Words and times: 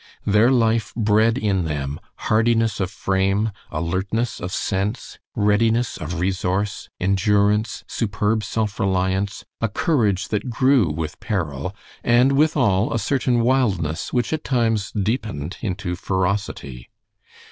Their 0.25 0.49
life 0.49 0.91
bred 0.95 1.37
in 1.37 1.65
them 1.65 1.99
hardiness 2.25 2.79
of 2.79 2.89
frame, 2.89 3.51
alertness 3.69 4.39
of 4.39 4.51
sense, 4.51 5.19
readiness 5.35 5.95
of 5.95 6.19
resource, 6.19 6.89
endurance, 6.99 7.83
superb 7.87 8.43
self 8.43 8.79
reliance, 8.79 9.45
a 9.61 9.69
courage 9.69 10.29
that 10.29 10.49
grew 10.49 10.89
with 10.89 11.19
peril, 11.19 11.75
and 12.03 12.31
withal 12.31 12.91
a 12.91 12.97
certain 12.97 13.41
wildness 13.41 14.11
which 14.11 14.33
at 14.33 14.43
times 14.43 14.91
deepened 14.93 15.57
into 15.61 15.95
ferocity. 15.95 16.89